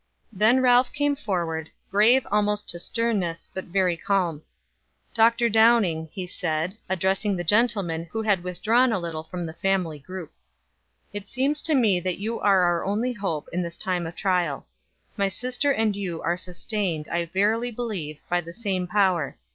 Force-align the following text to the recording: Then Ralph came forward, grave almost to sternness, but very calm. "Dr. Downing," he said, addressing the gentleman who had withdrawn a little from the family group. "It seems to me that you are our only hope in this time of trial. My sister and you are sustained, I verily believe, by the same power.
Then 0.33 0.61
Ralph 0.63 0.91
came 0.91 1.15
forward, 1.15 1.69
grave 1.91 2.25
almost 2.31 2.67
to 2.69 2.79
sternness, 2.79 3.47
but 3.53 3.65
very 3.65 3.95
calm. 3.95 4.41
"Dr. 5.13 5.47
Downing," 5.47 6.09
he 6.11 6.25
said, 6.25 6.75
addressing 6.89 7.35
the 7.35 7.43
gentleman 7.43 8.05
who 8.05 8.23
had 8.23 8.43
withdrawn 8.43 8.91
a 8.91 8.97
little 8.97 9.21
from 9.21 9.45
the 9.45 9.53
family 9.53 9.99
group. 9.99 10.31
"It 11.13 11.27
seems 11.29 11.61
to 11.61 11.75
me 11.75 11.99
that 11.99 12.17
you 12.17 12.39
are 12.39 12.61
our 12.61 12.83
only 12.83 13.13
hope 13.13 13.47
in 13.53 13.61
this 13.61 13.77
time 13.77 14.07
of 14.07 14.15
trial. 14.15 14.65
My 15.17 15.27
sister 15.27 15.69
and 15.71 15.95
you 15.95 16.19
are 16.23 16.35
sustained, 16.35 17.07
I 17.11 17.25
verily 17.25 17.69
believe, 17.69 18.21
by 18.27 18.41
the 18.41 18.53
same 18.53 18.87
power. 18.87 19.37